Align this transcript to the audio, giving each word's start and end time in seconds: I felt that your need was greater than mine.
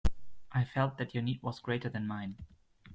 I 0.51 0.65
felt 0.65 0.97
that 0.97 1.13
your 1.13 1.21
need 1.21 1.43
was 1.43 1.59
greater 1.59 1.87
than 1.87 2.07
mine. 2.07 2.35